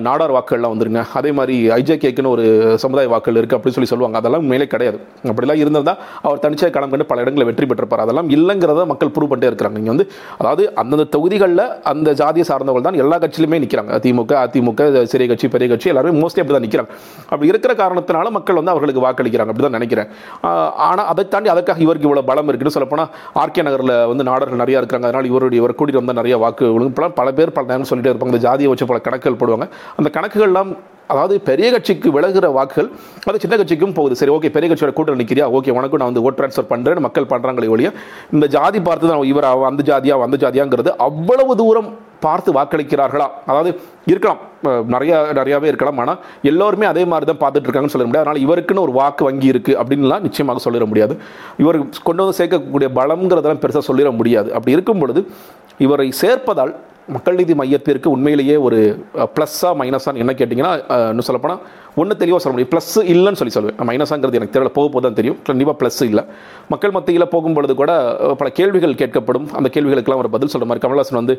நாடார் 0.08 0.34
வாக்குகள்லாம் 0.34 0.74
வந்துருங்க. 0.74 1.02
அதே 1.20 1.32
மாதிரி 1.32 1.56
ஐஜேகேக்குன்னு 1.78 2.32
ஒரு 2.34 2.44
சமுதாய 2.84 3.08
வாக்குகள் 3.14 3.42
இருக்குது 3.42 3.58
அப்படின்னு 3.58 3.78
சொல்லி 3.78 3.92
சொல்லுவாங்க. 3.94 4.20
அதெல்லாம் 4.22 4.46
மேலே 4.52 4.68
கிடையாது. 4.74 5.00
அப்படிலாம் 5.24 5.62
இருந்திருந்தால் 5.64 5.98
அவர் 6.22 6.44
தனிச்சாக 6.44 6.70
களம் 6.78 6.94
கண்டு 6.94 7.06
பல 7.06 7.22
இடங்களில் 7.22 7.50
வெற்றி 7.50 7.68
பெற்றிருப்பார். 7.72 8.04
அதெல்லாம் 8.06 8.30
இல்லைங்கிறத 8.38 8.86
மக்கள் 8.92 9.10
ப்ரூவ் 9.10 9.32
பண்ணிட்டே 9.32 9.50
இருக்கிறாங்க. 9.52 9.82
இங்கே 9.82 9.94
வந்து 9.96 10.08
அதாவது 10.38 10.64
அந்தந்த 10.76 11.08
தொகுதிகளில் 11.18 11.66
அந்த 11.94 12.14
ஜாதியை 12.22 12.48
சார்ந்தவர்கள் 12.52 12.88
தான் 12.90 13.02
எல்லா 13.04 13.20
கட்சியிலுமே 13.26 13.60
நிற்கிறாங்க 13.66 13.92
திமுக 14.06 14.34
அதிமுக 14.46 15.04
சிறிய 15.14 15.30
கட்சி 15.34 15.48
பெரிய 15.48 15.70
கட்சி 15.74 15.92
எல்லாருமே 15.94 16.20
மோஸ்ட்லி 16.22 16.42
அப்படி 16.44 16.56
தான் 16.58 16.66
நிற்கிறாங்க 16.68 16.92
அப்படி 17.34 17.52
இருக்கிற 17.54 17.74
காரணத்தினால 17.84 18.36
மக்கள் 18.38 18.60
வந்து 18.62 18.74
அவர்களுக்கு 18.76 19.06
வாக்களிக்கிறாங்க. 19.08 19.52
அப்படி 19.52 19.66
தான் 19.68 19.78
நினைக்கிறேன் 19.80 20.08
ஆனால் 20.92 21.08
அதை 21.12 21.30
தாண்டி 21.34 21.50
அதுக்காக 21.54 21.84
இவருக்கு 21.86 22.08
இவ்வளோ 22.08 22.26
பலம் 22.30 22.50
இருக்குன்னு 22.52 22.76
சொல்லப்போனால் 22.78 23.12
ஆர்கே 23.42 23.64
நகரில் 23.68 23.96
வந்து 24.12 24.26
நாடர்கள் 24.30 24.62
நிறையா 24.64 24.82
இருக்காங்க 24.82 25.08
அதனால் 25.10 25.30
இவருடைய 25.32 25.62
இவர் 25.64 25.78
கூட்டிகிட்டு 25.80 26.04
வந்தால் 26.04 26.20
நிறைய 26.22 26.38
வாக்கு 26.46 26.66
விழுங்கும். 26.76 27.14
பல 27.20 27.28
பேர் 27.40 27.56
பல 27.58 27.66
நேரம் 27.72 27.90
சொல்லிட்டே 27.92 28.12
இருப்பாங்க 28.12 28.34
இந்த 28.34 28.44
ஜாதியை 28.48 28.72
வச்சு 28.72 28.90
பல 28.92 29.00
கணக்குகள் 29.08 29.40
போடுவாங்க 29.42 29.68
அந்த 30.00 30.10
கணக்குகள்லாம் 30.18 30.72
அதாவது 31.12 31.36
பெரிய 31.50 31.70
கட்சிக்கு 31.76 32.12
விலகிற 32.18 32.50
வாக்குகள் 32.60 32.90
அது 33.30 33.42
சின்ன 33.46 33.58
கட்சிக்கும் 33.62 33.98
போகுது. 34.00 34.20
சரி 34.22 34.34
ஓகே 34.38 34.54
பெரிய 34.58 34.70
கட்சியோட 34.72 34.94
கூட்டம் 35.00 35.20
நிற்கிறியா 35.24 35.48
ஓகே 35.58 35.76
உனக்கு 35.80 36.00
நான் 36.02 36.12
வந்து 36.12 36.26
ஓட் 36.28 36.40
ட்ரான்ஸ்ஃபர் 36.40 36.72
பண்ணுறேன் 36.74 37.06
மக்கள் 37.08 37.32
பண்ணுறாங்களே 37.34 37.74
ஒழிய 37.76 37.92
இந்த 38.36 38.48
ஜாதி 38.56 38.82
பார்த்து 38.88 39.12
தான் 39.12 39.28
இவர் 39.34 39.50
அந்த 39.72 39.84
ஜாதியா 39.92 40.18
அந்த 40.30 40.40
ஜாதியாங்கிறது 40.46 40.94
அவ்வளவு 41.10 41.56
தூரம் 41.64 41.92
பார்த்து 42.26 42.50
வாக்களிக்கிறார்களா? 42.56 43.28
அதாவது 43.52 43.70
இருக்கலாம் 44.12 44.42
நிறையா 44.94 45.16
நிறைய 45.22 45.34
நிறையாவே 45.38 45.68
இருக்கலாம். 45.72 46.00
ஆனால் 46.02 46.20
எல்லோருமே 46.50 46.86
அதே 46.90 47.04
மாதிரி 47.12 47.26
தான் 47.30 47.40
பார்த்துட்டு 47.44 47.68
இருக்காங்கன்னு 47.68 47.96
சொல்ல 47.96 48.08
முடியாது. 48.08 48.26
அதனால் 48.26 48.44
இவருக்குன்னு 48.46 48.84
ஒரு 48.88 48.94
வாக்கு 49.00 49.24
வங்கி 49.28 49.48
இருக்குது 49.54 49.78
அப்படின்லாம் 49.82 50.26
நிச்சயமாக 50.28 50.62
சொல்லிட 50.66 50.86
முடியாது. 50.92 51.16
இவர் 51.64 51.80
கொண்டு 52.08 52.22
வந்து 52.24 52.38
சேர்க்கக்கூடிய 52.40 52.90
பலம்ங்கிறதெல்லாம் 53.00 53.64
பெருசாக 53.64 53.86
சொல்லிட 53.90 54.12
முடியாது. 54.20 54.50
அப்படி 54.58 54.76
இருக்கும் 54.78 55.02
பொழுது 55.04 55.24
இவரை 55.86 56.08
சேர்ப்பதால் 56.22 56.74
மக்கள் 57.16 57.38
நீதி 57.40 57.54
மையத்திற்கு 57.60 58.08
உண்மையிலேயே 58.16 58.56
ஒரு 58.66 58.80
ப்ளஸ்ஸாக 59.36 59.72
மைனஸான்னு 59.80 60.22
என்ன 60.24 60.34
கேட்டிங்கன்னா 60.40 60.74
இன்னும் 61.10 61.28
சொல்லப்போனால் 61.28 61.62
ஒன்று 62.02 62.18
தெளிவாக 62.22 62.40
சொல்ல 62.42 62.54
முடியும். 62.56 62.72
ப்ளஸ் 62.74 62.92
இல்லைன்னு 63.14 63.40
சொல்லி 63.40 63.54
சொல்லுவேன். 63.56 63.78
மைனஸாங்கிறது 63.90 64.38
எனக்கு 64.40 64.54
தெரியல 64.56 64.72
போக 64.78 64.88
போது 64.94 65.06
தான் 65.08 65.18
தெரியும். 65.20 65.38
கண்டிப்பாக 65.50 65.78
ப்ளஸ் 65.82 66.00
இல்லை. 66.10 66.24
மக்கள் 66.74 66.94
மத்தியில் 66.98 67.28
போகும்பொழுது 67.34 67.74
கூட 67.82 67.92
பல 68.42 68.50
கேள்விகள் 68.60 68.94
கேட்கப்படும். 69.02 69.48
அந்த 69.60 69.70
கேள்விகளுக்கெல்லாம் 69.76 70.22
ஒரு 70.24 70.32
பதில் 70.36 70.52
சொல்கிற 70.54 70.70
மாதிரி 70.72 70.84
கமல்ஹாசன் 70.86 71.20
வந்து 71.22 71.36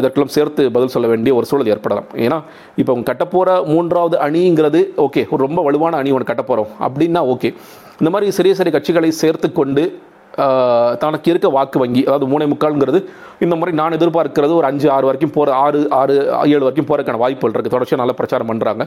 இதற்கெல்லாம் 0.00 0.34
சேர்த்து 0.36 0.64
பதில் 0.76 0.94
சொல்ல 0.96 1.08
வேண்டிய 1.12 1.34
ஒரு 1.38 1.48
சூழல் 1.50 1.72
ஏற்படலாம். 1.74 2.08
ஏன்னா 2.26 2.38
இப்போ 2.82 2.90
அவங்க 2.94 3.06
கட்டப்போகிற 3.12 3.56
மூன்றாவது 3.72 4.18
அணிங்கிறது 4.26 4.82
ஓகே 5.06 5.24
ஒரு 5.32 5.40
ரொம்ப 5.46 5.62
வலுவான 5.68 5.96
அணி 6.02 6.12
ஒன்று 6.18 6.30
கட்டப்போகிறோம் 6.32 6.72
அப்படின்னா 6.88 7.22
ஓகே 7.34 7.50
இந்த 8.00 8.10
மாதிரி 8.14 8.36
சிறிய 8.38 8.54
சிறிய 8.60 8.72
கட்சிகளை 8.78 9.10
சேர்த்து 9.22 9.50
கொண்டு 9.60 9.84
தனக்கு 11.02 11.28
இருக்க 11.32 11.48
வாக்கு 11.56 11.78
வங்கி 11.82 12.02
அதாவது 12.08 12.26
மூணே 12.32 12.46
முக்கால்ங்கிறது 12.52 13.00
இந்த 13.44 13.54
மாதிரி 13.58 13.72
நான் 13.80 13.96
எதிர்பார்க்கிறது 13.96 14.52
ஒரு 14.58 14.66
அஞ்சு 14.68 14.86
ஆறு 14.94 15.06
வரைக்கும் 15.08 15.32
போகிற 15.36 15.50
ஆறு 15.64 15.80
ஆறு 15.98 16.14
ஏழு 16.52 16.62
வரைக்கும் 16.66 16.88
போகிறதுக்கான 16.88 17.20
வாய்ப்புகள் 17.22 17.54
இருக்குது 17.54 17.74
தொடர்ச்சியாக 17.74 18.00
நல்லா 18.02 18.14
பிரச்சாரம் 18.20 18.50
பண்ணுறாங்க 18.50 18.84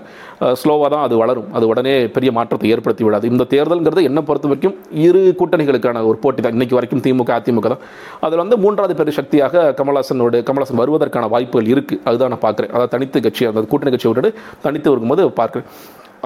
ஸ்லோவாக 0.61 0.89
தான் 0.93 1.03
அது 1.07 1.15
வளரும். 1.21 1.47
அது 1.57 1.65
உடனே 1.71 1.93
பெரிய 2.15 2.31
மாற்றத்தை 2.37 2.69
ஏற்படுத்தி 2.75 3.05
விடாது. 3.07 3.25
இந்த 3.33 3.47
தேர்தல்ங்கிறது 3.53 4.03
என்னை 4.09 4.23
பொறுத்த 4.29 4.51
வரைக்கும் 4.51 4.75
இரு 5.05 5.23
கூட்டணிகளுக்கான 5.41 6.03
ஒரு 6.11 6.19
போட்டி 6.25 6.41
தான். 6.45 6.55
இன்றைக்கி 6.57 6.77
வரைக்கும் 6.79 7.03
திமுக 7.07 7.33
அதிமுக 7.39 7.69
தான். 7.73 7.83
அதில் 8.27 8.43
வந்து 8.43 8.57
மூன்றாவது 8.65 8.99
பெரிய 9.01 9.15
சக்தியாக 9.19 9.63
கமல்ஹாசனோட 9.79 10.43
கமல்ஹாசன் 10.49 10.81
வருவதற்கான 10.83 11.29
வாய்ப்புகள் 11.35 11.71
இருக்குது 11.73 12.01
அதுதான் 12.09 12.33
நான் 12.35 12.45
பார்க்குறேன். 12.47 12.71
அதாவது 12.75 12.93
தனித்து 12.95 13.21
கட்சி 13.27 13.49
அந்த 13.51 13.67
கூட்டணி 13.73 13.93
கட்சியை 13.95 14.11
விட்டுட்டு 14.13 14.31
தனித்து 14.67 14.89
இருக்கும்போது 14.93 15.25
பார்க்குறேன். 15.41 15.67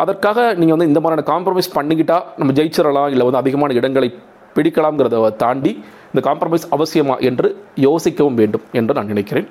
அதற்காக 0.03 0.39
நீங்கள் 0.59 0.75
வந்து 0.75 0.87
இந்த 0.91 0.99
மாதிரியான 1.03 1.25
காம்ப்ரமைஸ் 1.33 1.75
பண்ணிக்கிட்டால் 1.75 2.25
நம்ம 2.39 2.53
ஜெயிச்சிடலாம் 2.57 3.11
இல்லை 3.13 3.25
வந்து 3.27 3.41
அதிகமான 3.41 3.73
இடங்களை 3.79 4.09
பிடிக்கலாம்ங்கிறத 4.55 5.29
தாண்டி 5.43 5.71
இந்த 6.11 6.21
காம்ப்ரமைஸ் 6.29 6.67
அவசியமா 6.75 7.15
என்று 7.29 7.47
யோசிக்கவும் 7.87 8.37
வேண்டும் 8.41 8.65
என்று 8.79 8.97
நான் 8.97 9.11
நினைக்கிறேன். 9.13 9.47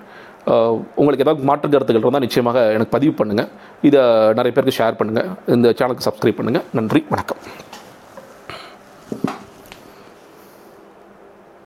உங்களுக்கு 1.00 1.24
ஏதாவது 1.26 1.48
மாற்று 1.50 1.72
கருத்துக்கள் 1.74 2.04
இருந்தால் 2.04 2.26
நிச்சயமாக 2.26 2.64
எனக்கு 2.76 2.94
பதிவு 2.96 3.14
பண்ணுங்கள் 3.20 3.50
இதை 3.88 4.02
நிறைய 4.40 4.52
பேருக்கு 4.56 4.78
ஷேர் 4.80 4.98
பண்ணுங்கள் 5.00 5.30
இந்த 5.56 5.74
சேனலுக்கு 5.78 6.08
சப்ஸ்கிரைப் 6.08 6.38
பண்ணுங்கள் 6.40 6.68
நன்றி. 6.80 7.02
வணக்கம். 7.14 7.40